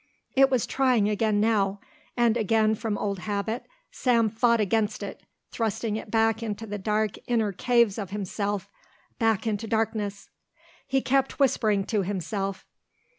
It 0.35 0.49
was 0.49 0.65
trying 0.65 1.07
again 1.07 1.39
now, 1.39 1.79
and 2.17 2.35
again 2.35 2.65
and 2.71 2.79
from 2.79 2.97
old 2.97 3.19
habit 3.19 3.67
Sam 3.91 4.31
fought 4.31 4.59
against 4.59 5.03
it, 5.03 5.21
thrusting 5.51 5.95
it 5.95 6.09
back 6.09 6.41
into 6.41 6.65
the 6.65 6.79
dark 6.79 7.17
inner 7.27 7.51
caves 7.51 7.99
of 7.99 8.09
himself, 8.09 8.67
back 9.19 9.45
into 9.45 9.67
darkness. 9.67 10.31
He 10.87 11.01
kept 11.01 11.37
whispering 11.37 11.83
to 11.85 12.01
himself. 12.01 12.65